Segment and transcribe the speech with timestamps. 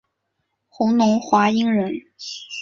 [0.67, 1.93] 弘农华阴人。